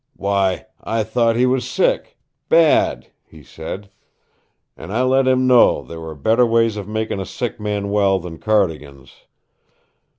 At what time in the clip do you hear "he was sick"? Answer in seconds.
1.35-2.17